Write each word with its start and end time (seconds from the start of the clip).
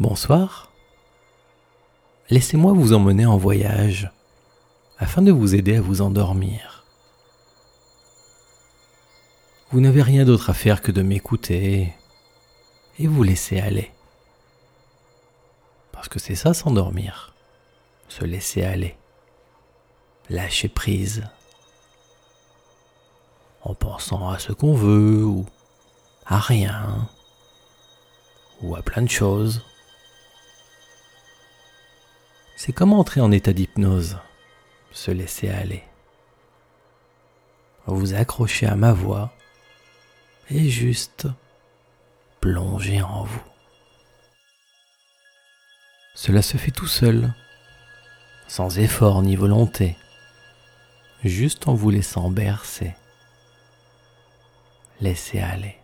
Bonsoir. 0.00 0.72
Laissez-moi 2.30 2.72
vous 2.72 2.94
emmener 2.94 3.26
en 3.26 3.36
voyage 3.36 4.10
afin 4.98 5.20
de 5.20 5.30
vous 5.30 5.54
aider 5.54 5.76
à 5.76 5.82
vous 5.82 6.00
endormir. 6.00 6.86
Vous 9.70 9.80
n'avez 9.82 10.00
rien 10.00 10.24
d'autre 10.24 10.48
à 10.48 10.54
faire 10.54 10.80
que 10.80 10.90
de 10.90 11.02
m'écouter 11.02 11.92
et 12.98 13.06
vous 13.06 13.22
laisser 13.22 13.60
aller. 13.60 13.92
Parce 15.92 16.08
que 16.08 16.18
c'est 16.18 16.34
ça 16.34 16.54
s'endormir, 16.54 17.34
se 18.08 18.24
laisser 18.24 18.62
aller, 18.62 18.96
lâcher 20.30 20.70
prise, 20.70 21.28
en 23.60 23.74
pensant 23.74 24.30
à 24.30 24.38
ce 24.38 24.54
qu'on 24.54 24.72
veut 24.72 25.26
ou 25.26 25.44
à 26.24 26.38
rien 26.38 27.06
ou 28.62 28.74
à 28.76 28.80
plein 28.80 29.02
de 29.02 29.10
choses. 29.10 29.62
C'est 32.62 32.74
comme 32.74 32.92
entrer 32.92 33.22
en 33.22 33.32
état 33.32 33.54
d'hypnose, 33.54 34.18
se 34.92 35.10
laisser 35.10 35.48
aller. 35.48 35.82
Vous 37.86 38.12
accrocher 38.12 38.66
à 38.66 38.76
ma 38.76 38.92
voix 38.92 39.32
et 40.50 40.68
juste 40.68 41.26
plonger 42.38 43.00
en 43.00 43.24
vous. 43.24 43.42
Cela 46.14 46.42
se 46.42 46.58
fait 46.58 46.70
tout 46.70 46.86
seul, 46.86 47.32
sans 48.46 48.78
effort 48.78 49.22
ni 49.22 49.36
volonté, 49.36 49.96
juste 51.24 51.66
en 51.66 51.72
vous 51.72 51.88
laissant 51.88 52.28
bercer. 52.28 52.94
Laissez 55.00 55.40
aller. 55.40 55.78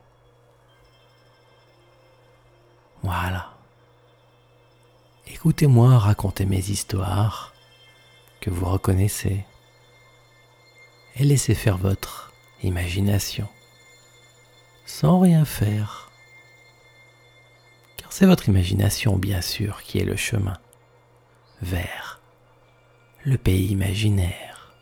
Voilà. 3.03 3.56
Écoutez-moi 5.29 5.99
raconter 5.99 6.45
mes 6.45 6.71
histoires 6.71 7.53
que 8.41 8.51
vous 8.51 8.67
reconnaissez 8.67 9.45
et 11.17 11.25
laissez 11.25 11.55
faire 11.55 11.79
votre 11.79 12.33
imagination 12.63 13.49
sans 14.87 15.19
rien 15.19 15.45
faire. 15.45 16.11
Car 17.97 18.13
c'est 18.13 18.27
votre 18.27 18.49
imagination, 18.49 19.17
bien 19.17 19.41
sûr, 19.41 19.83
qui 19.83 19.99
est 19.99 20.05
le 20.05 20.17
chemin 20.17 20.59
vers 21.61 22.21
le 23.25 23.37
pays 23.37 23.67
imaginaire, 23.67 24.73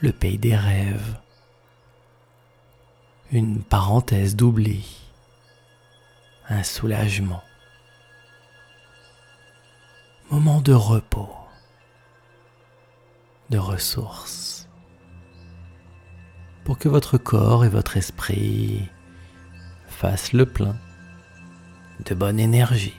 le 0.00 0.12
pays 0.12 0.36
des 0.36 0.56
rêves, 0.56 1.16
une 3.32 3.62
parenthèse 3.62 4.36
d'oubli 4.36 4.98
un 6.50 6.64
soulagement. 6.64 7.42
Moment 10.30 10.60
de 10.60 10.72
repos, 10.72 11.28
de 13.50 13.58
ressources, 13.58 14.68
pour 16.62 16.78
que 16.78 16.88
votre 16.88 17.18
corps 17.18 17.64
et 17.64 17.68
votre 17.68 17.96
esprit 17.96 18.88
fassent 19.88 20.32
le 20.32 20.46
plein 20.46 20.76
de 22.06 22.14
bonne 22.14 22.38
énergie 22.38 22.94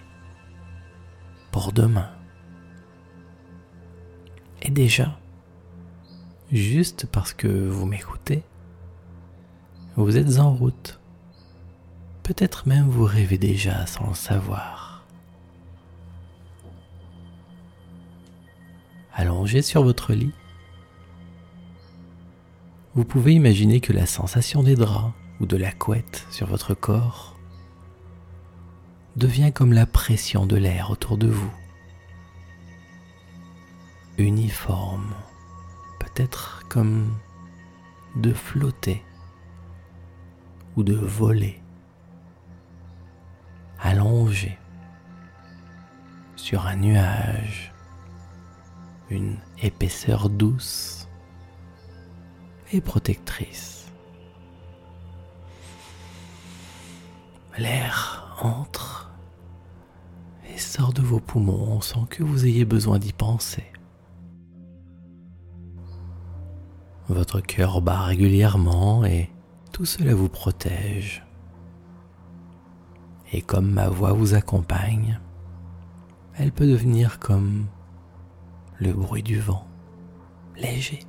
pour 1.51 1.71
demain. 1.71 2.09
Et 4.61 4.69
déjà, 4.69 5.17
juste 6.51 7.05
parce 7.05 7.33
que 7.33 7.47
vous 7.47 7.85
m'écoutez, 7.85 8.43
vous 9.95 10.17
êtes 10.17 10.39
en 10.39 10.53
route 10.53 10.99
Peut-être 12.23 12.67
même 12.67 12.89
vous 12.89 13.05
rêvez 13.05 13.37
déjà 13.37 13.85
sans 13.87 14.09
le 14.09 14.15
savoir. 14.15 14.90
Allongé 19.21 19.61
sur 19.61 19.83
votre 19.83 20.13
lit, 20.13 20.33
vous 22.95 23.05
pouvez 23.05 23.35
imaginer 23.35 23.79
que 23.79 23.93
la 23.93 24.07
sensation 24.07 24.63
des 24.63 24.75
draps 24.75 25.13
ou 25.39 25.45
de 25.45 25.57
la 25.57 25.71
couette 25.71 26.25
sur 26.31 26.47
votre 26.47 26.73
corps 26.73 27.37
devient 29.17 29.51
comme 29.53 29.73
la 29.73 29.85
pression 29.85 30.47
de 30.47 30.55
l'air 30.55 30.89
autour 30.89 31.19
de 31.19 31.27
vous. 31.27 31.53
Uniforme, 34.17 35.13
peut-être 35.99 36.63
comme 36.67 37.15
de 38.15 38.33
flotter 38.33 39.03
ou 40.75 40.81
de 40.81 40.95
voler. 40.95 41.61
Allongé 43.79 44.57
sur 46.35 46.65
un 46.65 46.77
nuage, 46.77 47.70
une 49.11 49.37
épaisseur 49.61 50.29
douce 50.29 51.07
et 52.71 52.81
protectrice. 52.81 53.91
L'air 57.57 58.37
entre 58.41 59.11
et 60.49 60.57
sort 60.57 60.93
de 60.93 61.01
vos 61.01 61.19
poumons 61.19 61.81
sans 61.81 62.05
que 62.05 62.23
vous 62.23 62.45
ayez 62.45 62.65
besoin 62.65 62.97
d'y 62.97 63.13
penser. 63.13 63.65
Votre 67.09 67.41
cœur 67.41 67.81
bat 67.81 67.99
régulièrement 67.99 69.03
et 69.03 69.29
tout 69.73 69.85
cela 69.85 70.15
vous 70.15 70.29
protège 70.29 71.25
et 73.33 73.41
comme 73.41 73.69
ma 73.69 73.87
voix 73.89 74.13
vous 74.13 74.33
accompagne, 74.33 75.19
elle 76.37 76.51
peut 76.51 76.67
devenir 76.67 77.19
comme 77.19 77.67
le 78.81 78.93
bruit 78.93 79.21
du 79.21 79.39
vent, 79.39 79.67
léger, 80.57 81.05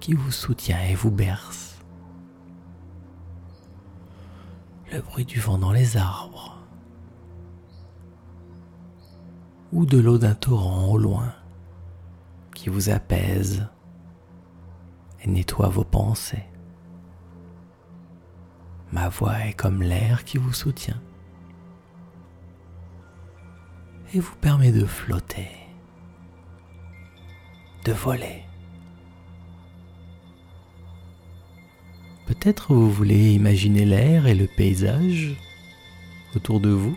qui 0.00 0.14
vous 0.14 0.32
soutient 0.32 0.82
et 0.82 0.94
vous 0.94 1.10
berce. 1.10 1.78
Le 4.90 5.02
bruit 5.02 5.26
du 5.26 5.38
vent 5.38 5.58
dans 5.58 5.72
les 5.72 5.98
arbres, 5.98 6.56
ou 9.70 9.84
de 9.84 9.98
l'eau 9.98 10.16
d'un 10.16 10.34
torrent 10.34 10.88
au 10.88 10.96
loin, 10.96 11.34
qui 12.54 12.70
vous 12.70 12.88
apaise 12.88 13.68
et 15.20 15.28
nettoie 15.28 15.68
vos 15.68 15.84
pensées. 15.84 16.46
Ma 18.92 19.10
voix 19.10 19.40
est 19.40 19.52
comme 19.52 19.82
l'air 19.82 20.24
qui 20.24 20.38
vous 20.38 20.54
soutient 20.54 21.00
et 24.14 24.20
vous 24.20 24.36
permet 24.36 24.72
de 24.72 24.86
flotter, 24.86 25.50
de 27.84 27.92
voler. 27.92 28.42
Peut-être 32.26 32.72
vous 32.72 32.90
voulez 32.90 33.34
imaginer 33.34 33.84
l'air 33.84 34.26
et 34.26 34.34
le 34.34 34.46
paysage 34.46 35.36
autour 36.34 36.60
de 36.60 36.70
vous, 36.70 36.96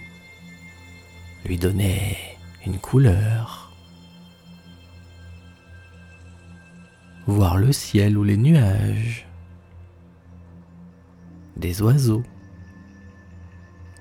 lui 1.46 1.58
donner 1.58 2.18
une 2.66 2.80
couleur, 2.80 3.74
voir 7.28 7.58
le 7.58 7.74
ciel 7.74 8.18
ou 8.18 8.24
les 8.24 8.38
nuages, 8.38 9.28
des 11.58 11.82
oiseaux 11.82 12.24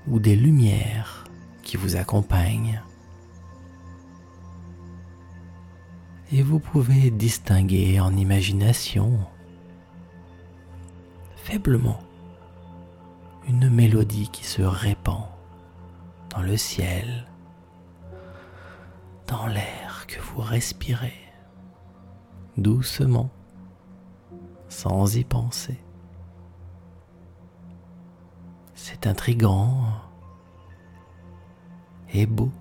ou 0.07 0.19
des 0.19 0.37
lumières 0.37 1.25
qui 1.63 1.75
vous 1.75 1.97
accompagnent. 1.97 2.81
Et 6.31 6.41
vous 6.41 6.59
pouvez 6.59 7.09
distinguer 7.09 8.01
en 8.01 8.15
imagination 8.15 9.17
faiblement 11.35 11.99
une 13.47 13.69
mélodie 13.69 14.27
qui 14.29 14.43
se 14.43 14.61
répand 14.61 15.23
dans 16.29 16.41
le 16.41 16.57
ciel, 16.57 17.25
dans 19.27 19.47
l'air 19.47 20.05
que 20.07 20.19
vous 20.19 20.41
respirez, 20.41 21.15
doucement, 22.57 23.29
sans 24.67 25.15
y 25.15 25.23
penser. 25.23 25.79
C'est 28.75 29.07
intrigant 29.07 29.85
et 32.13 32.25
beau, 32.25 32.51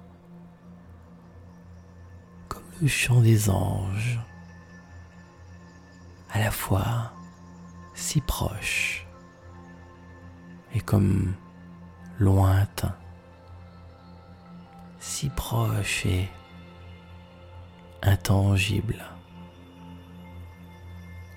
le 2.83 2.89
chant 2.89 3.21
des 3.21 3.49
anges, 3.49 4.21
à 6.31 6.41
la 6.41 6.51
fois 6.51 7.13
si 7.95 8.21
proche 8.21 9.07
et 10.75 10.81
comme 10.81 11.35
lointain, 12.19 12.95
si 14.99 15.31
proche 15.31 16.05
et 16.05 16.29
intangible, 18.03 19.03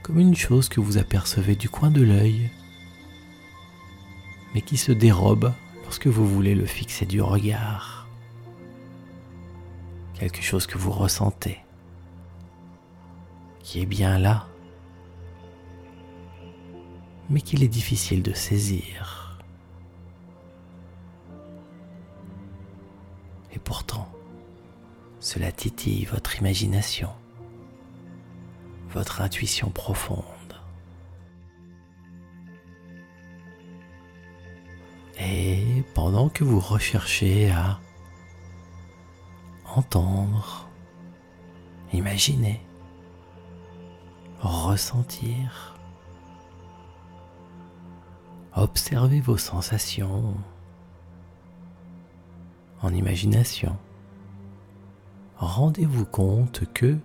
comme 0.04 0.20
une 0.20 0.36
chose 0.36 0.68
que 0.68 0.82
vous 0.82 0.98
apercevez 0.98 1.56
du 1.56 1.70
coin 1.70 1.92
de 1.92 2.02
l'œil 2.02 2.52
mais 4.54 4.62
qui 4.62 4.78
se 4.78 4.92
dérobe 4.92 5.54
lorsque 5.84 6.08
vous 6.08 6.28
voulez 6.28 6.56
le 6.56 6.66
fixer 6.66 7.06
du 7.06 7.22
regard, 7.22 8.09
quelque 10.20 10.42
chose 10.42 10.68
que 10.68 10.78
vous 10.78 10.92
ressentez, 10.92 11.60
qui 13.62 13.82
est 13.82 13.86
bien 13.86 14.20
là, 14.20 14.48
mais 17.30 17.40
qu'il 17.40 17.64
est 17.64 17.70
difficile 17.70 18.22
de 18.22 18.34
saisir. 18.34 19.40
Et 23.54 23.60
pourtant, 23.60 24.12
cela 25.22 25.54
titille 25.54 26.04
votre 26.06 26.38
imagination, 26.38 27.10
votre 28.90 29.22
intuition 29.22 29.70
profonde. 29.70 30.26
Et 35.18 35.84
pendant 35.94 36.28
que 36.30 36.44
vous 36.44 36.60
recherchez 36.60 37.52
à 37.52 37.80
entendre, 39.76 40.70
imaginer, 41.94 42.62
ressentir, 44.42 45.76
observez 48.56 49.22
vos 49.22 49.38
sensations 49.38 50.36
en 52.82 52.94
imagination, 52.94 53.76
rendez-vous 55.38 56.06
compte 56.06 56.64
que 56.74 56.98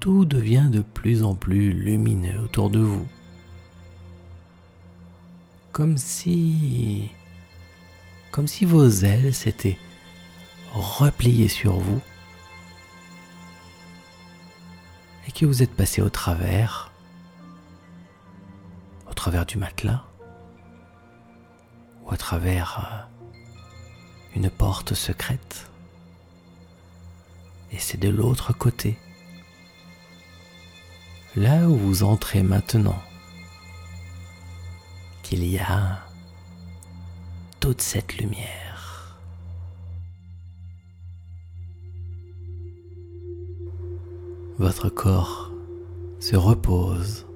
tout 0.00 0.24
devient 0.24 0.68
de 0.72 0.80
plus 0.80 1.22
en 1.22 1.34
plus 1.34 1.72
lumineux 1.72 2.40
autour 2.40 2.70
de 2.70 2.80
vous. 2.80 3.06
Comme 5.72 5.98
si 5.98 7.10
comme 8.32 8.46
si 8.46 8.64
vos 8.64 8.88
ailes 8.88 9.34
s'étaient 9.34 9.78
repliées 10.72 11.48
sur 11.48 11.78
vous 11.78 12.00
et 15.26 15.32
que 15.32 15.46
vous 15.46 15.62
êtes 15.62 15.74
passé 15.74 16.02
au 16.02 16.10
travers 16.10 16.90
au 19.08 19.14
travers 19.14 19.46
du 19.46 19.58
matelas 19.58 20.04
ou 22.02 22.12
à 22.12 22.16
travers 22.16 23.08
euh, 24.34 24.36
une 24.36 24.50
porte 24.50 24.94
secrète 24.94 25.70
et 27.72 27.78
c'est 27.78 27.98
de 27.98 28.08
l'autre 28.08 28.52
côté 28.52 28.98
là 31.36 31.68
où 31.68 31.76
vous 31.76 32.02
entrez 32.02 32.42
maintenant 32.42 33.00
qu'il 35.22 35.44
y 35.46 35.58
a 35.60 36.00
toute 37.60 37.82
cette 37.82 38.16
lumière. 38.16 38.69
Votre 44.60 44.90
corps 44.90 45.50
se 46.18 46.36
repose. 46.36 47.26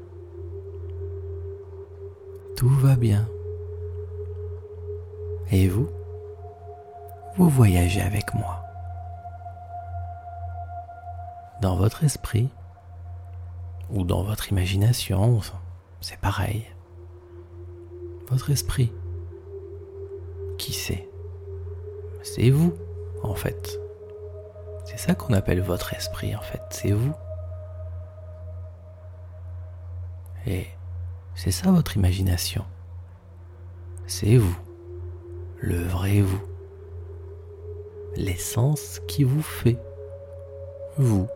Tout 2.54 2.68
va 2.68 2.96
bien. 2.96 3.26
Et 5.50 5.66
vous, 5.68 5.88
vous 7.38 7.48
voyagez 7.48 8.02
avec 8.02 8.34
moi. 8.34 8.62
Dans 11.62 11.76
votre 11.76 12.04
esprit 12.04 12.50
ou 13.88 14.04
dans 14.04 14.22
votre 14.22 14.52
imagination, 14.52 15.40
c'est 16.02 16.20
pareil 16.20 16.66
votre 18.28 18.50
esprit. 18.50 18.92
Qui 20.58 20.74
c'est 20.74 21.08
C'est 22.22 22.50
vous, 22.50 22.74
en 23.22 23.34
fait. 23.34 23.80
C'est 24.96 25.08
ça 25.08 25.14
qu'on 25.16 25.34
appelle 25.34 25.60
votre 25.60 25.92
esprit, 25.92 26.36
en 26.36 26.40
fait. 26.40 26.62
C'est 26.70 26.92
vous. 26.92 27.14
Et 30.46 30.68
c'est 31.34 31.50
ça 31.50 31.72
votre 31.72 31.96
imagination. 31.96 32.64
C'est 34.06 34.36
vous. 34.36 34.56
Le 35.58 35.82
vrai 35.82 36.20
vous. 36.20 36.42
L'essence 38.14 39.00
qui 39.08 39.24
vous 39.24 39.42
fait. 39.42 39.78
Vous. 40.96 41.26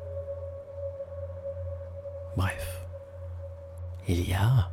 Bref. 2.37 2.87
Il 4.07 4.29
y 4.29 4.35
a 4.35 4.71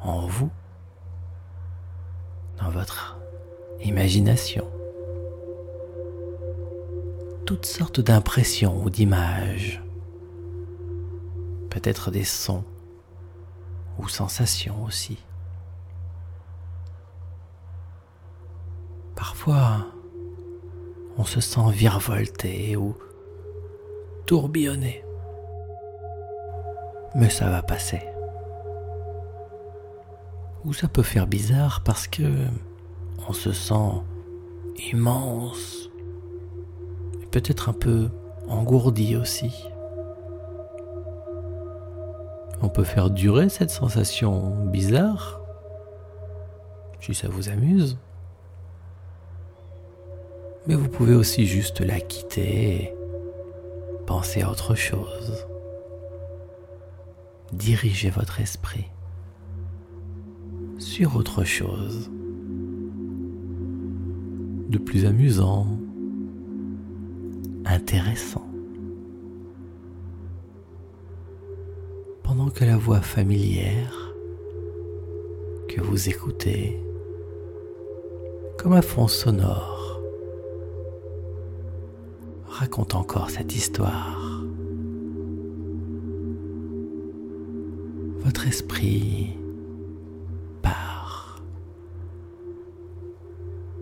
en 0.00 0.26
vous 0.26 0.50
dans 2.58 2.68
votre 2.68 3.18
imagination 3.80 4.65
toutes 7.46 7.66
sortes 7.66 8.00
d'impressions 8.00 8.82
ou 8.82 8.90
d'images, 8.90 9.82
peut-être 11.70 12.10
des 12.10 12.24
sons 12.24 12.64
ou 13.98 14.08
sensations 14.08 14.84
aussi. 14.84 15.18
Parfois, 19.14 19.86
on 21.16 21.24
se 21.24 21.40
sent 21.40 21.70
virevolté 21.70 22.76
ou 22.76 22.94
tourbillonné. 24.26 25.02
Mais 27.14 27.30
ça 27.30 27.48
va 27.48 27.62
passer 27.62 28.02
ou 30.66 30.72
ça 30.72 30.88
peut 30.88 31.04
faire 31.04 31.28
bizarre 31.28 31.82
parce 31.84 32.08
que 32.08 32.48
on 33.28 33.32
se 33.32 33.52
sent 33.52 34.02
immense 34.92 35.85
peut-être 37.40 37.68
un 37.68 37.74
peu 37.74 38.08
engourdi 38.48 39.14
aussi. 39.14 39.68
On 42.62 42.70
peut 42.70 42.82
faire 42.82 43.10
durer 43.10 43.50
cette 43.50 43.68
sensation 43.68 44.64
bizarre 44.64 45.42
si 46.98 47.14
ça 47.14 47.28
vous 47.28 47.50
amuse. 47.50 47.98
Mais 50.66 50.74
vous 50.76 50.88
pouvez 50.88 51.14
aussi 51.14 51.44
juste 51.46 51.82
la 51.82 52.00
quitter 52.00 52.74
et 52.74 52.94
penser 54.06 54.40
à 54.40 54.50
autre 54.50 54.74
chose. 54.74 55.46
Dirigez 57.52 58.08
votre 58.08 58.40
esprit 58.40 58.86
sur 60.78 61.16
autre 61.16 61.44
chose 61.44 62.10
de 64.70 64.78
plus 64.78 65.04
amusant, 65.04 65.66
Pendant 72.22 72.50
que 72.50 72.64
la 72.64 72.76
voix 72.76 73.00
familière 73.00 74.14
que 75.68 75.80
vous 75.80 76.08
écoutez 76.08 76.80
comme 78.58 78.72
un 78.72 78.82
fond 78.82 79.08
sonore 79.08 80.00
raconte 82.46 82.94
encore 82.94 83.30
cette 83.30 83.54
histoire. 83.54 84.42
Votre 88.24 88.46
esprit 88.48 89.36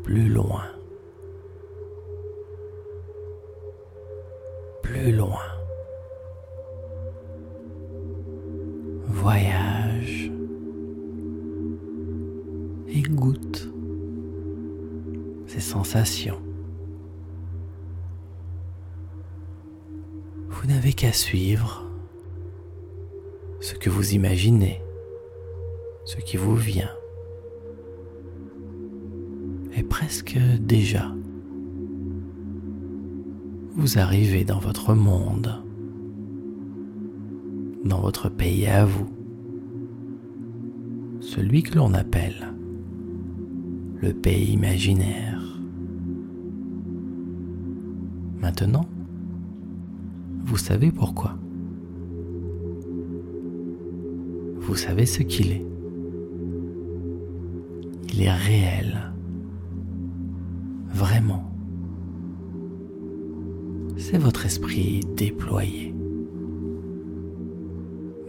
plus 0.05 0.29
loin, 0.29 0.65
ce 23.61 23.75
que 23.75 23.91
vous 23.91 24.15
imaginez, 24.15 24.81
ce 26.05 26.17
qui 26.17 26.37
vous 26.37 26.55
vient 26.55 26.91
presque 29.95 30.39
déjà. 30.61 31.15
Vous 33.77 33.99
arrivez 33.99 34.45
dans 34.45 34.59
votre 34.59 34.95
monde, 34.95 35.63
dans 37.85 38.01
votre 38.01 38.29
pays 38.29 38.67
à 38.67 38.85
vous, 38.85 39.09
celui 41.21 41.63
que 41.63 41.77
l'on 41.77 41.95
appelle 41.95 42.53
le 44.01 44.13
pays 44.13 44.53
imaginaire. 44.53 45.43
Maintenant, 48.41 48.87
vous 50.45 50.57
savez 50.57 50.91
pourquoi. 50.91 51.37
Vous 54.61 54.77
savez 54.77 55.07
ce 55.07 55.23
qu'il 55.23 55.53
est. 55.53 55.67
Il 58.13 58.23
est 58.23 58.33
réel 58.33 59.13
vraiment. 60.89 61.51
C'est 63.97 64.19
votre 64.19 64.47
esprit 64.47 65.01
déployé, 65.17 65.95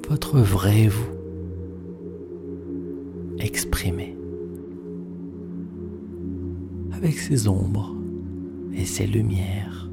votre 0.10 0.40
vrai 0.40 0.88
vous 0.88 1.16
exprimé, 3.40 4.16
avec 6.94 7.18
ses 7.18 7.48
ombres 7.48 7.96
et 8.74 8.86
ses 8.86 9.06
lumières, 9.06 9.85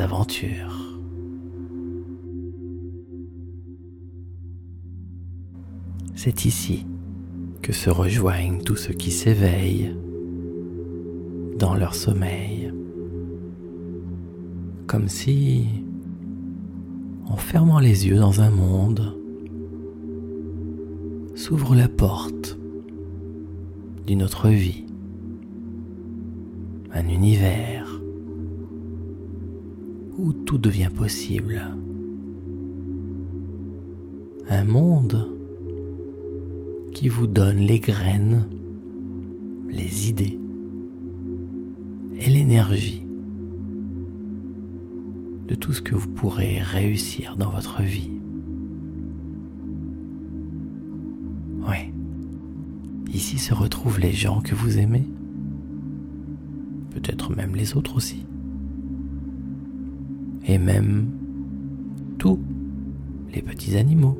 aventures. 0.00 0.98
C'est 6.14 6.44
ici 6.44 6.86
que 7.60 7.72
se 7.72 7.90
rejoignent 7.90 8.62
tous 8.62 8.76
ceux 8.76 8.94
qui 8.94 9.10
s'éveillent 9.10 9.94
dans 11.58 11.74
leur 11.74 11.94
sommeil, 11.94 12.72
comme 14.86 15.08
si, 15.08 15.66
en 17.26 17.36
fermant 17.36 17.78
les 17.78 18.06
yeux 18.06 18.16
dans 18.16 18.40
un 18.40 18.50
monde, 18.50 19.16
s'ouvre 21.34 21.74
la 21.74 21.88
porte 21.88 22.58
d'une 24.06 24.22
autre 24.22 24.48
vie, 24.48 24.84
un 26.92 27.08
univers 27.08 27.83
tout 30.32 30.58
devient 30.58 30.90
possible, 30.94 31.60
un 34.48 34.64
monde 34.64 35.30
qui 36.92 37.08
vous 37.08 37.26
donne 37.26 37.58
les 37.58 37.80
graines, 37.80 38.46
les 39.68 40.08
idées 40.08 40.38
et 42.16 42.30
l'énergie 42.30 43.04
de 45.48 45.54
tout 45.54 45.72
ce 45.72 45.82
que 45.82 45.94
vous 45.94 46.08
pourrez 46.08 46.60
réussir 46.60 47.36
dans 47.36 47.50
votre 47.50 47.82
vie. 47.82 48.10
Oui, 51.68 51.92
ici 53.12 53.38
se 53.38 53.52
retrouvent 53.52 54.00
les 54.00 54.12
gens 54.12 54.40
que 54.40 54.54
vous 54.54 54.78
aimez, 54.78 55.04
peut-être 56.90 57.34
même 57.34 57.54
les 57.56 57.76
autres 57.76 57.96
aussi, 57.96 58.24
et 60.46 60.58
même 60.58 61.06
tous 62.18 62.38
les 63.32 63.42
petits 63.42 63.76
animaux 63.76 64.18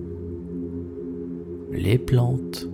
les 1.75 1.99
plantes, 1.99 2.69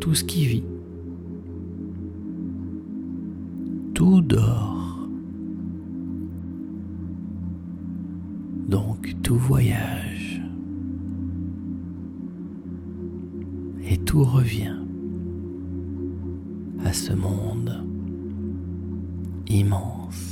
tout 0.00 0.14
ce 0.14 0.24
qui 0.24 0.46
vit. 0.46 0.64
Tout 3.94 4.20
dort. 4.20 5.08
Donc 8.68 9.14
tout 9.22 9.36
voyage. 9.36 10.40
Et 13.90 13.96
tout 13.98 14.22
revient 14.22 14.76
à 16.84 16.92
ce 16.92 17.12
monde 17.12 17.84
immense 19.48 20.27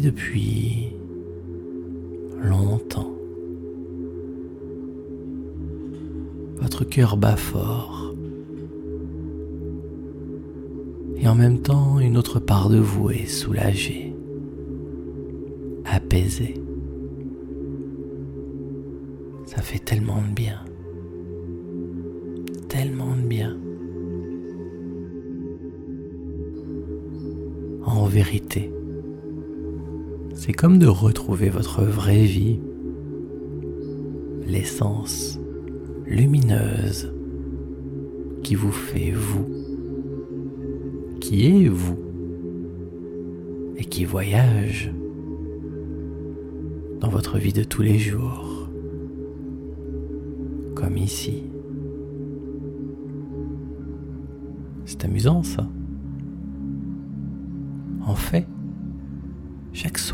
depuis 0.00 0.92
longtemps. 2.40 3.12
Votre 6.60 6.84
cœur 6.84 7.16
bat 7.16 7.36
fort 7.36 8.14
et 11.16 11.26
en 11.26 11.34
même 11.34 11.60
temps 11.60 11.98
une 11.98 12.16
autre 12.16 12.38
part 12.38 12.68
de 12.68 12.78
vous 12.78 13.10
est 13.10 13.26
soulagée, 13.26 14.14
apaisée. 15.84 16.54
Ça 19.46 19.62
fait 19.62 19.78
tellement 19.78 20.22
de 20.22 20.34
bien, 20.34 20.60
tellement 22.68 23.16
de 23.16 23.22
bien. 23.22 23.56
En 27.84 28.04
vérité, 28.04 28.70
c'est 30.48 30.54
comme 30.54 30.78
de 30.78 30.86
retrouver 30.86 31.50
votre 31.50 31.82
vraie 31.82 32.24
vie, 32.24 32.58
l'essence 34.46 35.38
lumineuse 36.06 37.12
qui 38.42 38.54
vous 38.54 38.72
fait 38.72 39.10
vous 39.10 39.46
qui 41.20 41.48
est 41.48 41.68
vous 41.68 41.98
et 43.76 43.84
qui 43.84 44.06
voyage 44.06 44.90
dans 47.00 47.10
votre 47.10 47.36
vie 47.36 47.52
de 47.52 47.62
tous 47.62 47.82
les 47.82 47.98
jours, 47.98 48.70
comme 50.74 50.96
ici. 50.96 51.42
C'est 54.86 55.04
amusant 55.04 55.42
ça. 55.42 55.68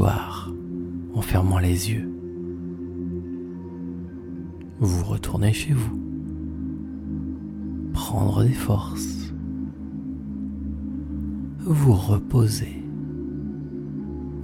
En 0.03 1.21
fermant 1.21 1.59
les 1.59 1.93
yeux, 1.93 2.11
vous 4.81 5.05
retournez 5.05 5.53
chez 5.53 5.73
vous, 5.73 5.99
prendre 7.93 8.43
des 8.43 8.53
forces. 8.53 9.33
Vous 11.61 11.95
reposez, 11.95 12.83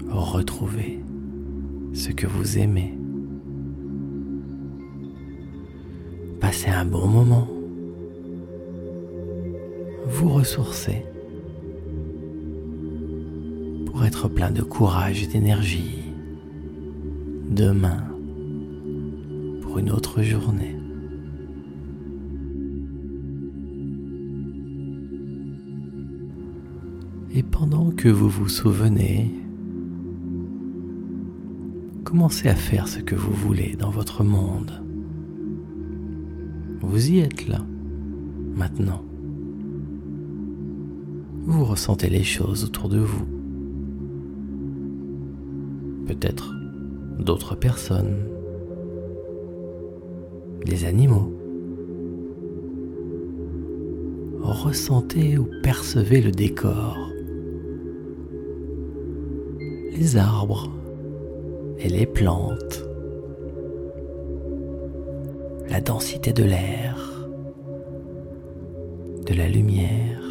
retrouvez 0.08 1.04
ce 1.92 2.10
que 2.10 2.26
vous 2.26 2.56
aimez. 2.56 2.96
Passez 6.40 6.70
un 6.70 6.86
bon 6.86 7.06
moment, 7.06 7.46
vous 10.06 10.28
ressourcez 10.30 11.04
être 14.10 14.26
plein 14.26 14.50
de 14.50 14.62
courage 14.62 15.22
et 15.22 15.28
d'énergie 15.28 16.02
demain 17.48 18.02
pour 19.62 19.78
une 19.78 19.92
autre 19.92 20.20
journée. 20.20 20.76
Et 27.32 27.44
pendant 27.44 27.92
que 27.92 28.08
vous 28.08 28.28
vous 28.28 28.48
souvenez, 28.48 29.32
commencez 32.02 32.48
à 32.48 32.56
faire 32.56 32.88
ce 32.88 32.98
que 32.98 33.14
vous 33.14 33.32
voulez 33.32 33.76
dans 33.78 33.90
votre 33.90 34.24
monde. 34.24 34.82
Vous 36.80 37.12
y 37.12 37.20
êtes 37.20 37.46
là, 37.46 37.64
maintenant. 38.56 39.04
Vous 41.46 41.64
ressentez 41.64 42.10
les 42.10 42.24
choses 42.24 42.64
autour 42.64 42.88
de 42.88 42.98
vous. 42.98 43.39
Peut-être 46.10 46.52
d'autres 47.20 47.54
personnes, 47.54 48.16
des 50.66 50.84
animaux. 50.84 51.32
Ressentez 54.40 55.38
ou 55.38 55.46
percevez 55.62 56.20
le 56.20 56.32
décor. 56.32 57.12
Les 59.92 60.16
arbres 60.16 60.68
et 61.78 61.88
les 61.88 62.06
plantes, 62.06 62.84
la 65.68 65.80
densité 65.80 66.32
de 66.32 66.42
l'air, 66.42 67.28
de 69.26 69.34
la 69.34 69.48
lumière. 69.48 70.24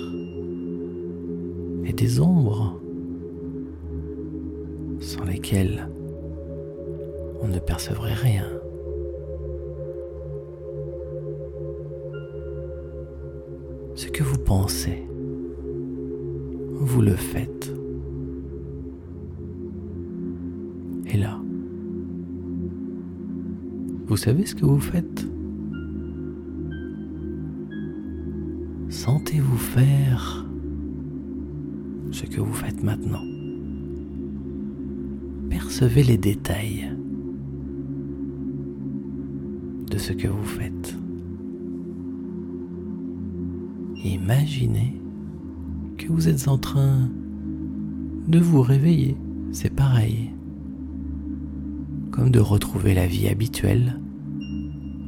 Et 1.86 1.93
des 1.93 2.19
ombres 2.19 2.78
on 7.41 7.47
ne 7.47 7.59
percevrait 7.59 8.13
rien. 8.13 8.45
Ce 13.95 14.07
que 14.07 14.23
vous 14.23 14.37
pensez, 14.37 15.07
vous 16.73 17.01
le 17.01 17.15
faites 17.15 17.71
est 21.07 21.17
là. 21.17 21.39
Vous 24.05 24.17
savez 24.17 24.45
ce 24.45 24.55
que 24.55 24.65
vous 24.65 24.79
faites? 24.79 25.25
Sentez-vous 28.89 29.57
faire 29.57 30.45
ce 32.11 32.25
que 32.25 32.41
vous 32.41 32.53
faites 32.53 32.83
maintenant. 32.83 33.38
Les 35.81 36.17
détails 36.17 36.91
de 39.89 39.98
ce 39.98 40.12
que 40.12 40.27
vous 40.27 40.43
faites. 40.43 40.93
Imaginez 44.03 45.01
que 45.98 46.07
vous 46.07 46.27
êtes 46.27 46.50
en 46.50 46.57
train 46.57 47.09
de 48.27 48.39
vous 48.39 48.62
réveiller. 48.62 49.15
C'est 49.53 49.74
pareil. 49.74 50.31
Comme 52.12 52.29
de 52.31 52.41
retrouver 52.41 52.93
la 52.93 53.07
vie 53.07 53.29
habituelle 53.29 54.01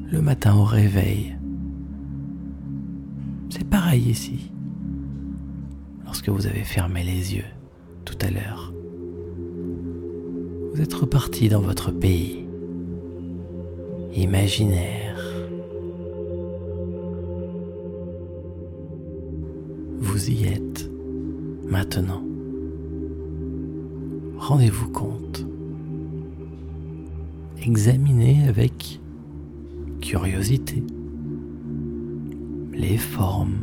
le 0.09 0.21
matin 0.21 0.55
au 0.55 0.63
réveil. 0.63 1.35
C'est 3.49 3.69
pareil 3.69 4.09
ici. 4.09 4.53
Lorsque 6.05 6.29
vous 6.29 6.47
avez 6.47 6.63
fermé 6.63 7.03
les 7.03 7.35
yeux 7.35 7.51
tout 8.05 8.17
à 8.21 8.31
l'heure, 8.31 8.70
vous 10.73 10.81
êtes 10.81 10.93
reparti 10.93 11.49
dans 11.49 11.61
votre 11.61 11.91
pays 11.91 12.41
imaginaire. 14.15 15.17
Vous 19.99 20.29
y 20.29 20.45
êtes 20.45 20.89
maintenant. 21.65 22.23
Rendez-vous 24.37 24.89
compte. 24.89 25.45
Examinez 27.63 28.47
avec 28.47 28.99
curiosité 30.01 30.83
les 32.73 32.97
formes, 32.97 33.57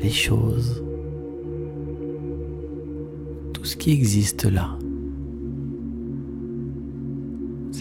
les 0.00 0.10
choses, 0.10 0.82
tout 3.52 3.64
ce 3.64 3.76
qui 3.76 3.92
existe 3.92 4.44
là. 4.44 4.78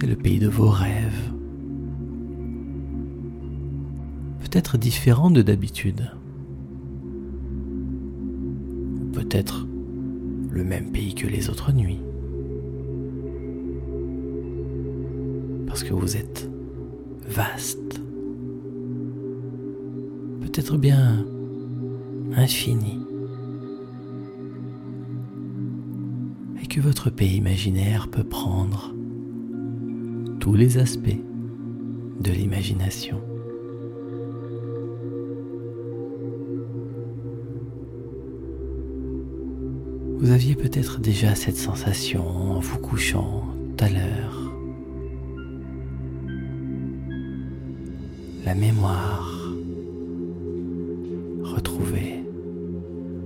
Le 0.06 0.18
pays 0.18 0.38
de 0.38 0.50
vos 0.50 0.70
rêves. 0.70 1.32
Peut-être 4.42 4.78
différent 4.78 5.32
de 5.32 5.42
d'habitude. 5.42 6.12
Peut-être 9.14 9.66
le 10.52 10.64
même 10.66 10.92
pays 10.92 11.16
que 11.16 11.26
les 11.26 11.50
autres 11.50 11.72
nuits. 11.72 12.02
Parce 15.68 15.84
que 15.84 15.94
vous 15.94 16.18
êtes 16.18 16.50
vaste. 17.26 18.02
Peut-être 20.42 20.78
bien 20.78 21.26
infini. 22.36 23.00
Et 26.62 26.68
que 26.68 26.82
votre 26.82 27.10
pays 27.10 27.38
imaginaire 27.38 28.10
peut 28.10 28.26
prendre 28.26 28.94
tous 30.44 30.56
les 30.56 30.78
aspects 30.78 31.22
de 32.20 32.32
l'imagination. 32.34 33.18
Vous 40.18 40.32
aviez 40.32 40.56
peut-être 40.56 41.00
déjà 41.00 41.34
cette 41.34 41.56
sensation 41.56 42.28
en 42.28 42.60
vous 42.60 42.78
couchant 42.80 43.46
tout 43.78 43.86
à 43.86 43.88
l'heure. 43.88 44.54
La 48.46 48.54
mémoire, 48.54 49.50
retrouver 51.42 52.22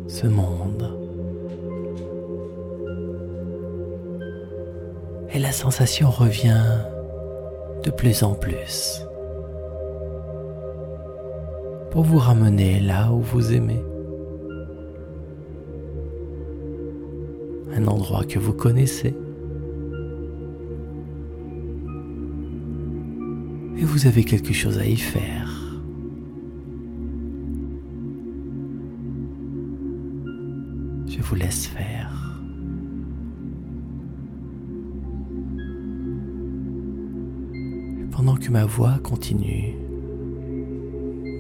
ce 0.08 0.28
monde. 0.28 0.96
Et 5.34 5.40
la 5.40 5.52
sensation 5.52 6.12
revient 6.12 6.62
de 7.88 7.92
plus 7.92 8.22
en 8.22 8.34
plus 8.34 9.06
pour 11.92 12.04
vous 12.04 12.18
ramener 12.18 12.82
là 12.82 13.14
où 13.14 13.22
vous 13.22 13.54
aimez. 13.54 13.82
un 17.78 17.86
endroit 17.88 18.24
que 18.24 18.40
vous 18.40 18.54
connaissez. 18.54 19.14
Et 23.78 23.86
vous 23.86 24.08
avez 24.08 24.24
quelque 24.24 24.54
chose 24.54 24.80
à 24.80 24.86
y 24.86 24.98
faire. 24.98 25.80
Je 31.08 31.22
vous 31.22 31.36
laisse 31.36 31.68
faire. 31.68 31.97
Ma 38.52 38.66
voix 38.66 39.00
continue 39.04 39.76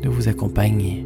de 0.01 0.09
vous 0.09 0.27
accompagner, 0.27 1.05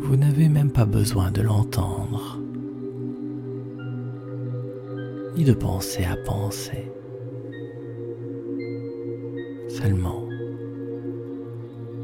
vous 0.00 0.16
n'avez 0.16 0.48
même 0.48 0.70
pas 0.70 0.84
besoin 0.84 1.30
de 1.30 1.42
l'entendre, 1.42 2.40
ni 5.36 5.44
de 5.44 5.52
penser 5.52 6.04
à 6.04 6.16
penser, 6.16 6.90
seulement 9.68 10.26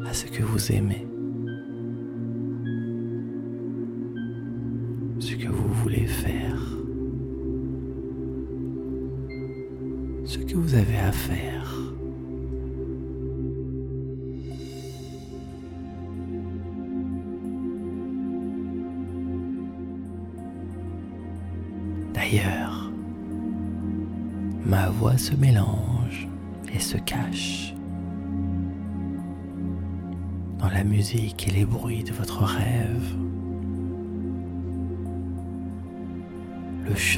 à 0.07 0.15
ce 0.15 0.27
que 0.27 0.43
vous 0.43 0.73
aimez, 0.73 1.08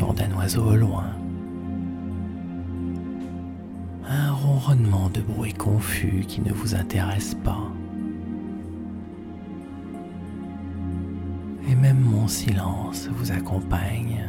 d'un 0.08 0.32
oiseau 0.36 0.64
au 0.64 0.76
loin. 0.76 1.04
Un 4.08 4.32
ronronnement 4.32 5.10
de 5.10 5.20
bruit 5.20 5.52
confus 5.52 6.24
qui 6.26 6.40
ne 6.40 6.52
vous 6.52 6.74
intéresse 6.74 7.36
pas. 7.44 7.70
Et 11.68 11.74
même 11.74 12.00
mon 12.00 12.26
silence 12.26 13.08
vous 13.12 13.30
accompagne. 13.30 14.28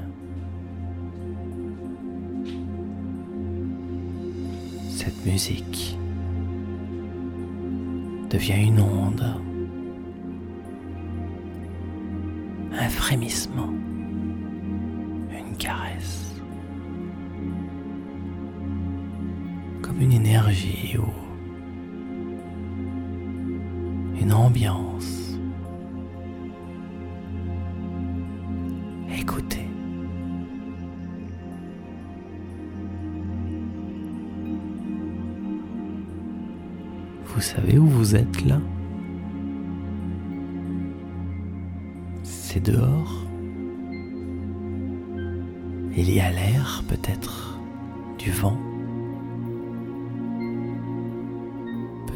Cette 4.89 5.25
musique 5.25 5.97
devient 8.29 8.61
une 8.67 8.79
onde, 8.81 9.25
un 12.73 12.89
frémissement, 12.89 13.73
énergie 20.21 20.97
ou 20.99 21.09
une 24.21 24.31
ambiance. 24.31 25.39
Écoutez. 29.09 29.67
Vous 37.25 37.41
savez 37.41 37.79
où 37.79 37.87
vous 37.87 38.15
êtes 38.15 38.45
là? 38.45 38.59
C'est 42.21 42.63
dehors? 42.63 43.25
Il 45.97 46.13
y 46.13 46.19
a 46.19 46.31
l'air 46.31 46.83
peut-être, 46.87 47.59
du 48.19 48.29
vent? 48.31 48.70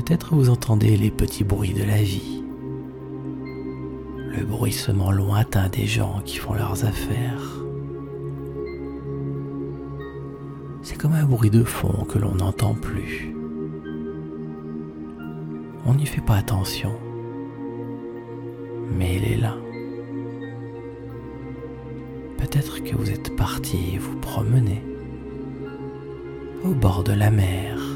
Peut-être 0.06 0.36
vous 0.36 0.52
entendez 0.52 0.98
les 0.98 1.10
petits 1.10 1.44
bruits 1.44 1.74
de 1.74 1.84
la 1.84 1.98
vie, 1.98 2.44
le 4.38 4.46
bruissement 4.46 5.12
lointain 5.12 5.68
des 5.68 5.88
gens 5.88 6.22
qui 6.24 6.38
font 6.38 6.54
leurs 6.54 6.86
affaires. 6.86 7.42
C'est 10.84 10.96
comme 10.96 11.14
un 11.14 11.26
bruit 11.26 11.50
de 11.50 11.64
fond 11.64 12.06
que 12.06 12.20
l'on 12.20 12.36
n'entend 12.36 12.76
plus. 12.76 13.36
On 15.88 15.96
n'y 15.96 16.06
fait 16.06 16.22
pas 16.22 16.36
attention, 16.36 16.92
mais 18.96 19.16
il 19.16 19.24
est 19.24 19.38
là. 19.38 19.56
Peut-être 22.38 22.84
que 22.84 22.96
vous 22.96 23.10
êtes 23.10 23.36
parti 23.36 23.98
vous 23.98 24.20
promener 24.20 24.84
au 26.64 26.76
bord 26.76 27.04
de 27.04 27.14
la 27.14 27.32
mer 27.32 27.95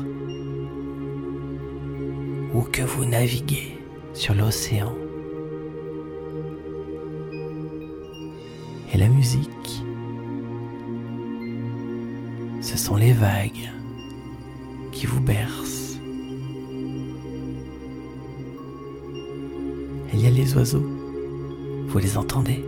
ou 2.54 2.62
que 2.62 2.82
vous 2.82 3.06
naviguez 3.06 3.78
sur 4.14 4.34
l'océan. 4.34 4.94
Et 8.94 8.98
la 8.98 9.08
musique, 9.08 9.84
ce 12.62 12.78
sont 12.78 12.96
les 12.96 13.14
vagues 13.14 13.70
qui 14.92 15.06
vous 15.06 15.22
bercent. 15.22 15.80
il 20.20 20.26
y 20.26 20.28
a 20.28 20.32
les 20.32 20.54
oiseaux, 20.54 20.86
vous 21.88 21.98
les 21.98 22.18
entendez? 22.18 22.62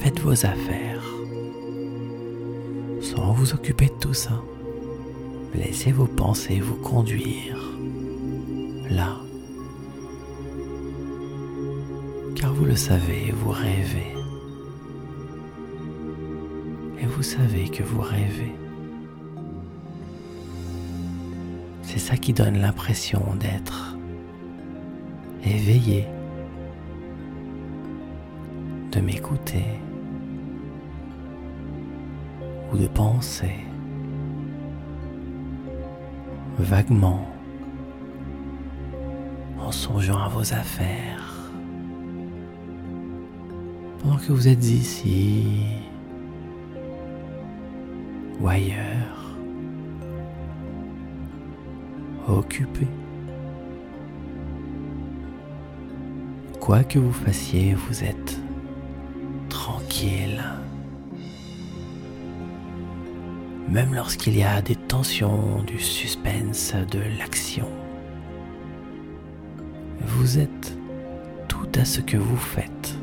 Faites 0.00 0.20
vos 0.20 0.46
affaires 0.46 0.87
ça. 4.12 4.42
Laissez 5.54 5.92
vos 5.92 6.06
pensées 6.06 6.60
vous 6.60 6.76
conduire 6.76 7.58
là. 8.90 9.16
Car 12.34 12.52
vous 12.52 12.64
le 12.64 12.76
savez, 12.76 13.32
vous 13.32 13.50
rêvez. 13.50 14.14
Et 17.00 17.06
vous 17.06 17.22
savez 17.22 17.68
que 17.68 17.82
vous 17.82 18.00
rêvez. 18.00 18.54
C'est 21.82 21.98
ça 21.98 22.16
qui 22.16 22.32
donne 22.32 22.58
l'impression 22.58 23.34
d'être 23.40 23.96
éveillé, 25.44 26.06
de 28.92 29.00
m'écouter 29.00 29.64
ou 32.72 32.76
de 32.76 32.86
penser 32.88 33.67
vaguement 36.58 37.26
en 39.60 39.72
songeant 39.72 40.18
à 40.18 40.28
vos 40.28 40.52
affaires. 40.52 41.50
Pendant 43.98 44.16
que 44.16 44.32
vous 44.32 44.48
êtes 44.48 44.64
ici 44.64 45.64
ou 48.40 48.48
ailleurs, 48.48 49.36
occupé. 52.28 52.86
Quoi 56.60 56.84
que 56.84 56.98
vous 56.98 57.12
fassiez, 57.12 57.74
vous 57.74 58.04
êtes 58.04 58.38
Même 63.70 63.94
lorsqu'il 63.94 64.36
y 64.36 64.42
a 64.42 64.62
des 64.62 64.76
tensions, 64.76 65.62
du 65.66 65.78
suspense, 65.78 66.74
de 66.90 67.00
l'action. 67.18 67.68
Vous 70.00 70.38
êtes 70.38 70.76
tout 71.48 71.68
à 71.74 71.84
ce 71.84 72.00
que 72.00 72.16
vous 72.16 72.36
faites. 72.36 72.98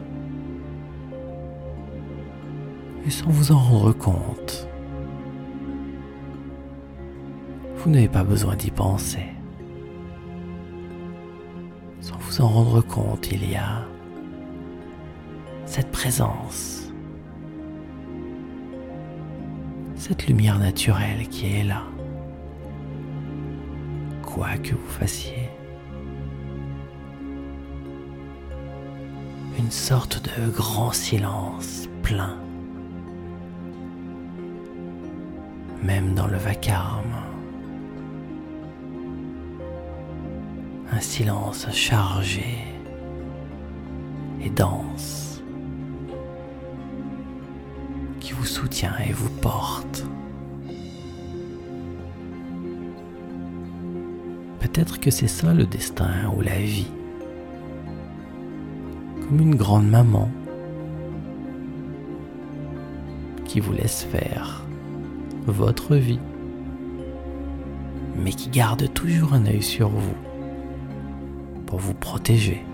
Et 3.05 3.11
sans 3.11 3.29
vous 3.29 3.51
en 3.51 3.59
rendre 3.59 3.93
compte, 3.93 4.67
vous 7.75 7.91
n'avez 7.91 8.07
pas 8.07 8.23
besoin 8.23 8.55
d'y 8.55 8.71
penser. 8.71 9.27
Sans 12.01 12.17
vous 12.17 12.41
en 12.41 12.47
rendre 12.47 12.81
compte, 12.81 13.31
il 13.31 13.47
y 13.47 13.55
a 13.55 13.85
cette 15.67 15.91
présence, 15.91 16.84
cette 20.07 20.27
lumière 20.27 20.59
naturelle 20.59 21.27
qui 21.29 21.47
est 21.47 21.63
là, 21.63 21.81
quoi 24.21 24.55
que 24.61 24.75
vous 24.75 24.91
fassiez. 24.99 25.49
Une 29.57 29.71
sorte 29.71 30.21
de 30.23 30.47
grand 30.51 30.91
silence 30.91 31.89
plein, 32.03 32.37
même 35.81 36.13
dans 36.13 36.27
le 36.27 36.37
vacarme. 36.37 37.15
un 40.91 40.99
silence 41.01 41.67
chargé 41.73 42.59
et 44.39 44.49
dense 44.51 45.24
qui 48.25 48.33
vous 48.33 48.45
soutient 48.45 48.95
et 49.07 49.11
vous 49.11 49.29
porte. 49.29 50.03
Peut-être 54.59 54.99
que 54.99 55.11
c'est 55.11 55.27
ça 55.27 55.53
le 55.53 55.67
destin 55.67 56.09
ou 56.35 56.41
la 56.41 56.57
vie, 56.57 56.89
comme 59.21 59.41
une 59.41 59.53
grande 59.53 59.87
maman 59.87 60.31
qui 63.45 63.59
vous 63.59 63.73
laisse 63.73 64.01
faire 64.05 64.65
votre 65.45 65.95
vie, 65.95 66.19
mais 68.15 68.31
qui 68.31 68.49
garde 68.49 68.91
toujours 68.91 69.35
un 69.35 69.45
œil 69.45 69.61
sur 69.61 69.89
vous 69.89 70.17
pour 71.67 71.77
vous 71.77 71.93
protéger 71.93 72.65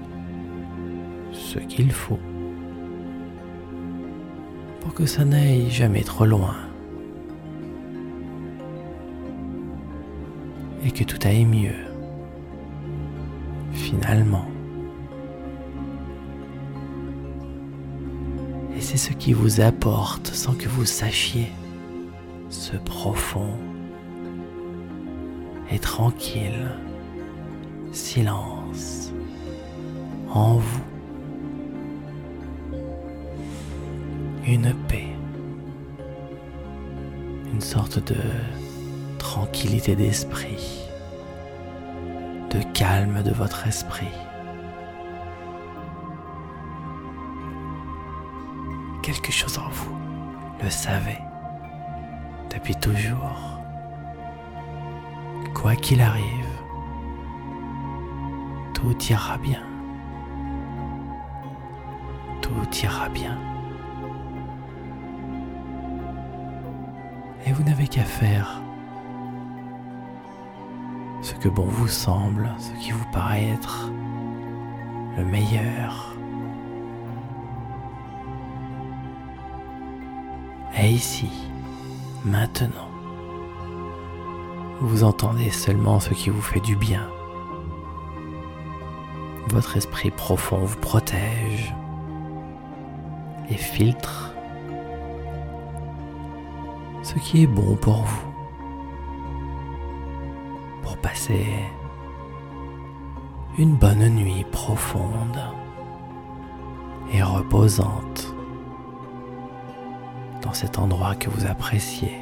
ce 1.34 1.60
qu'il 1.60 1.92
faut 1.92 2.20
que 4.91 5.06
ça 5.06 5.25
n'aille 5.25 5.69
jamais 5.69 6.04
trop 6.04 6.25
loin 6.25 6.56
et 10.84 10.91
que 10.91 11.04
tout 11.04 11.19
aille 11.23 11.45
mieux 11.45 11.75
finalement. 13.73 14.45
Et 18.75 18.82
c'est 18.82 18.97
ce 18.97 19.13
qui 19.13 19.34
vous 19.34 19.62
apporte 19.62 20.27
sans 20.27 20.54
que 20.54 20.67
vous 20.67 20.86
sachiez 20.86 21.51
ce 22.49 22.75
profond 22.75 23.54
et 25.71 25.80
tranquille 25.80 26.69
silence 27.93 29.12
en 30.34 30.56
vous. 30.56 30.90
Une 34.45 34.73
paix, 34.88 35.08
une 37.54 37.62
sorte 37.62 37.99
de 37.99 38.17
tranquillité 39.19 39.95
d'esprit, 39.95 40.89
de 42.49 42.62
calme 42.73 43.21
de 43.21 43.32
votre 43.32 43.67
esprit. 43.67 44.17
Quelque 49.04 49.32
chose 49.32 49.60
en 49.60 49.69
vous 49.69 49.95
le 50.63 50.69
savez 50.71 51.19
depuis 52.49 52.75
toujours. 52.75 53.60
Quoi 55.54 55.75
qu'il 55.75 56.01
arrive, 56.01 56.47
tout 58.73 58.97
ira 59.10 59.38
bien. 59.38 59.62
Tout 62.41 62.67
ira 62.84 63.08
bien. 63.10 63.38
Vous 67.54 67.64
n'avez 67.64 67.88
qu'à 67.88 68.04
faire 68.04 68.62
ce 71.22 71.34
que 71.34 71.50
bon 71.50 71.66
vous 71.66 71.88
semble, 71.88 72.50
ce 72.58 72.72
qui 72.82 72.92
vous 72.92 73.06
paraît 73.12 73.50
être 73.50 73.92
le 75.18 75.26
meilleur. 75.26 76.16
Et 80.80 80.90
ici, 80.90 81.30
maintenant, 82.24 82.90
vous 84.80 85.04
entendez 85.04 85.50
seulement 85.50 86.00
ce 86.00 86.14
qui 86.14 86.30
vous 86.30 86.42
fait 86.42 86.62
du 86.62 86.76
bien. 86.76 87.08
Votre 89.50 89.76
esprit 89.78 90.10
profond 90.10 90.60
vous 90.60 90.80
protège 90.80 91.76
et 93.50 93.58
filtre 93.58 94.34
ce 97.13 97.19
qui 97.19 97.43
est 97.43 97.47
bon 97.47 97.76
pour 97.76 98.04
vous 98.04 98.32
pour 100.82 100.95
passer 100.97 101.45
une 103.58 103.76
bonne 103.76 104.08
nuit 104.08 104.45
profonde 104.50 105.41
et 107.12 107.21
reposante 107.21 108.34
dans 110.41 110.54
cet 110.54 110.80
endroit 110.80 111.15
que 111.15 111.30
vous 111.30 111.45
appréciez. 111.45 112.15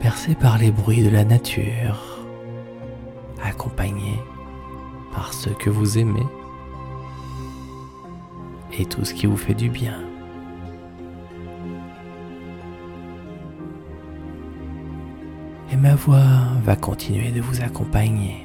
Bercé 0.00 0.34
par 0.34 0.56
les 0.56 0.70
bruits 0.70 1.02
de 1.02 1.10
la 1.10 1.24
nature, 1.24 2.24
accompagné 3.44 4.18
par 5.12 5.34
ceux 5.34 5.52
que 5.52 5.68
vous 5.68 5.98
aimez 5.98 6.26
et 8.78 8.86
tout 8.86 9.04
ce 9.04 9.12
qui 9.12 9.26
vous 9.26 9.36
fait 9.36 9.54
du 9.54 9.68
bien. 9.68 10.11
Va 16.10 16.76
continuer 16.76 17.30
de 17.30 17.40
vous 17.40 17.62
accompagner 17.62 18.44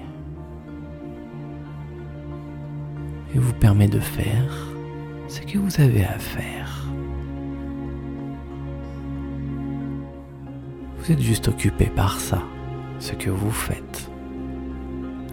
et 3.34 3.40
vous 3.40 3.54
permet 3.54 3.88
de 3.88 4.00
faire 4.00 4.68
ce 5.28 5.42
que 5.42 5.58
vous 5.58 5.82
avez 5.82 6.06
à 6.06 6.20
faire. 6.20 6.86
Vous 11.00 11.12
êtes 11.12 11.22
juste 11.22 11.48
occupé 11.48 11.86
par 11.86 12.20
ça, 12.20 12.44
ce 13.00 13.14
que 13.14 13.30
vous 13.30 13.52
faites. 13.52 14.10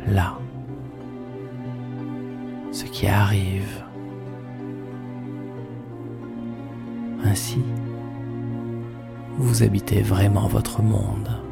Là, 0.07 0.39
ce 2.73 2.85
qui 2.85 3.07
arrive. 3.07 3.85
Ainsi, 7.25 7.63
vous 9.39 9.63
habitez 9.63 10.03
vraiment 10.03 10.47
votre 10.47 10.83
monde. 10.83 11.44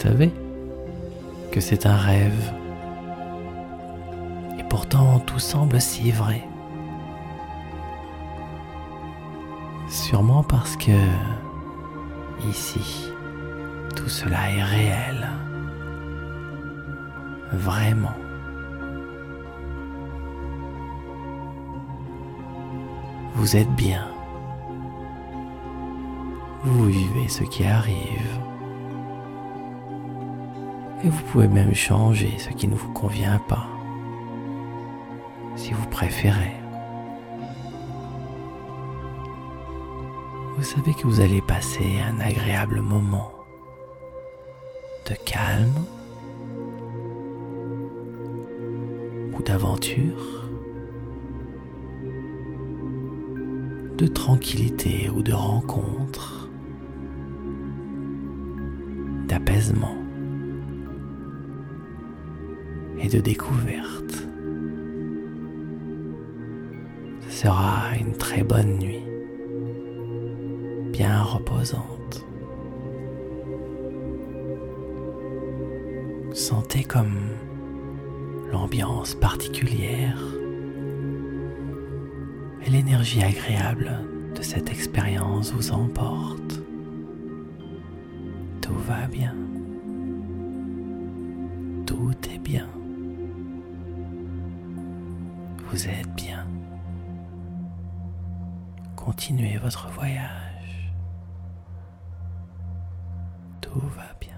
Savez 0.00 0.32
que 1.52 1.60
c'est 1.60 1.84
un 1.86 1.96
rêve 1.96 2.52
pourtant 4.70 5.18
tout 5.18 5.40
semble 5.40 5.80
si 5.80 6.12
vrai. 6.12 6.46
Sûrement 9.88 10.44
parce 10.44 10.76
que 10.76 10.98
ici, 12.48 13.12
tout 13.96 14.08
cela 14.08 14.50
est 14.52 14.62
réel. 14.62 15.28
Vraiment. 17.52 18.14
Vous 23.34 23.56
êtes 23.56 23.74
bien. 23.74 24.06
Vous 26.62 26.86
vivez 26.86 27.28
ce 27.28 27.42
qui 27.42 27.64
arrive. 27.64 28.49
Et 31.02 31.08
vous 31.08 31.22
pouvez 31.32 31.48
même 31.48 31.74
changer 31.74 32.34
ce 32.38 32.50
qui 32.50 32.68
ne 32.68 32.74
vous 32.74 32.92
convient 32.92 33.38
pas 33.48 33.66
si 35.56 35.72
vous 35.72 35.86
préférez. 35.86 36.52
Vous 40.56 40.62
savez 40.62 40.92
que 40.92 41.06
vous 41.06 41.20
allez 41.20 41.40
passer 41.40 42.00
un 42.06 42.20
agréable 42.20 42.82
moment 42.82 43.32
de 45.08 45.14
calme 45.24 45.86
ou 49.32 49.42
d'aventure, 49.42 50.50
de 53.96 54.06
tranquillité 54.06 55.08
ou 55.08 55.22
de 55.22 55.32
rencontre, 55.32 56.50
d'apaisement 59.28 59.96
et 63.02 63.08
de 63.08 63.18
découverte 63.18 64.26
sera 67.28 67.96
une 67.98 68.12
très 68.12 68.42
bonne 68.42 68.78
nuit, 68.78 69.02
bien 70.92 71.22
reposante. 71.22 72.26
Sentez 76.32 76.84
comme 76.84 77.16
l'ambiance 78.52 79.14
particulière 79.14 80.22
et 82.66 82.70
l'énergie 82.70 83.22
agréable 83.22 83.90
de 84.36 84.42
cette 84.42 84.70
expérience 84.70 85.52
vous 85.52 85.72
emporte. 85.72 86.60
Tout 88.60 88.78
va 88.86 89.06
bien. 89.06 89.34
Vous 95.80 95.88
êtes 95.88 96.14
bien. 96.14 96.46
Continuez 98.96 99.56
votre 99.56 99.88
voyage. 99.88 100.92
Tout 103.62 103.80
va 103.96 104.12
bien. 104.20 104.36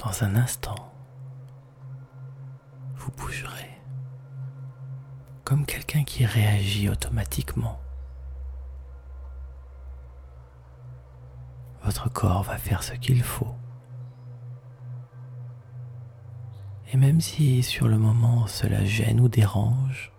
Dans 0.00 0.22
un 0.22 0.36
instant, 0.36 0.92
vous 2.96 3.10
bougerez 3.12 3.80
comme 5.44 5.64
quelqu'un 5.64 6.04
qui 6.04 6.26
réagit 6.26 6.90
automatiquement. 6.90 7.80
Votre 11.92 12.10
corps 12.10 12.42
va 12.44 12.56
faire 12.56 12.82
ce 12.82 12.94
qu'il 12.94 13.22
faut. 13.22 13.54
Et 16.90 16.96
même 16.96 17.20
si 17.20 17.62
sur 17.62 17.86
le 17.86 17.98
moment 17.98 18.46
cela 18.46 18.82
gêne 18.82 19.20
ou 19.20 19.28
dérange, 19.28 20.10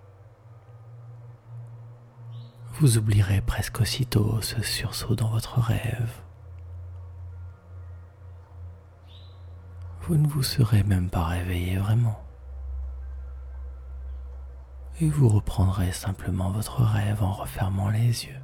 vous 2.74 3.00
oublierez 3.00 3.42
presque 3.42 3.82
aussitôt 3.82 4.40
ce 4.42 4.62
sursaut 4.62 5.16
dans 5.16 5.32
votre 5.32 5.60
rêve. 5.60 6.12
Vous 10.02 10.16
ne 10.16 10.28
vous 10.28 10.44
serez 10.44 10.84
même 10.84 11.10
pas 11.10 11.26
réveillé 11.26 11.78
vraiment. 11.78 12.22
Et 15.02 15.10
vous 15.10 15.28
reprendrez 15.28 15.92
simplement 15.92 16.52
votre 16.52 16.84
rêve 16.84 17.24
en 17.24 17.34
refermant 17.34 17.90
les 17.90 18.26
yeux. 18.26 18.42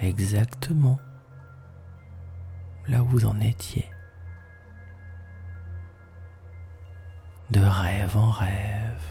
Exactement 0.00 0.98
là 2.88 3.02
où 3.02 3.06
vous 3.06 3.26
en 3.26 3.38
étiez. 3.40 3.88
de 7.50 7.60
rêve 7.60 8.16
en 8.16 8.30
rêve, 8.30 9.02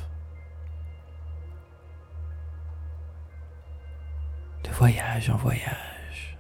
de 4.63 4.69
voyage 4.69 5.29
en 5.29 5.37
voyage, 5.37 6.37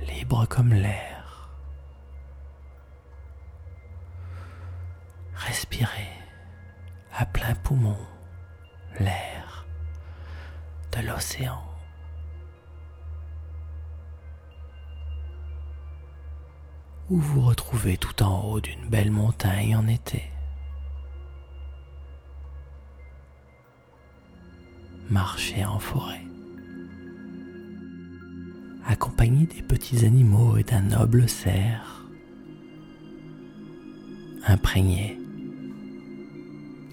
libre 0.00 0.46
comme 0.46 0.72
l'air. 0.72 1.50
Respirez 5.34 6.08
à 7.12 7.26
plein 7.26 7.54
poumon 7.54 7.98
l'air 8.98 9.66
de 10.92 11.06
l'océan. 11.06 11.69
Où 17.10 17.16
vous 17.16 17.40
retrouvez 17.40 17.96
tout 17.96 18.22
en 18.22 18.44
haut 18.44 18.60
d'une 18.60 18.88
belle 18.88 19.10
montagne 19.10 19.74
en 19.76 19.86
été. 19.88 20.22
Marchez 25.10 25.64
en 25.64 25.80
forêt, 25.80 26.22
accompagné 28.86 29.46
des 29.46 29.62
petits 29.62 30.06
animaux 30.06 30.56
et 30.56 30.62
d'un 30.62 30.82
noble 30.82 31.28
cerf, 31.28 32.04
imprégné 34.46 35.18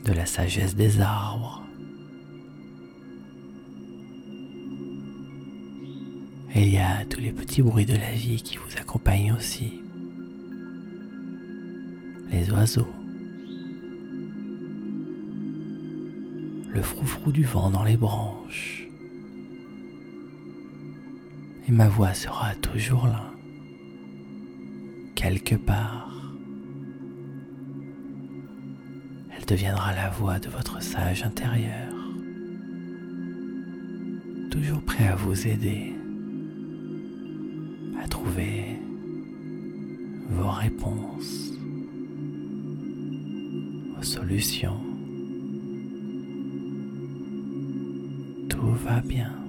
de 0.03 0.13
la 0.13 0.25
sagesse 0.25 0.75
des 0.75 0.99
arbres. 0.99 1.63
Et 6.55 6.63
il 6.63 6.73
y 6.73 6.79
a 6.79 7.05
tous 7.05 7.19
les 7.19 7.31
petits 7.31 7.61
bruits 7.61 7.85
de 7.85 7.95
la 7.95 8.13
vie 8.13 8.41
qui 8.41 8.57
vous 8.57 8.77
accompagnent 8.81 9.33
aussi 9.33 9.83
les 12.31 12.51
oiseaux, 12.51 12.93
le 16.69 16.81
froufrou 16.81 17.31
du 17.31 17.43
vent 17.43 17.69
dans 17.69 17.83
les 17.83 17.97
branches. 17.97 18.87
Et 21.67 21.71
ma 21.71 21.87
voix 21.89 22.13
sera 22.13 22.55
toujours 22.55 23.07
là, 23.07 23.31
quelque 25.15 25.55
part. 25.55 26.33
Elle 29.35 29.45
deviendra 29.45 29.93
la 29.93 30.09
voix 30.09 30.39
de 30.39 30.49
votre 30.49 30.81
sage 30.81 31.23
intérieur, 31.23 31.93
toujours 34.49 34.81
prêt 34.81 35.07
à 35.07 35.15
vous 35.15 35.47
aider 35.47 35.93
à 38.01 38.07
trouver 38.07 38.79
vos 40.29 40.49
réponses, 40.49 41.46
Tout 48.49 48.73
va 48.83 48.99
bien. 48.99 49.46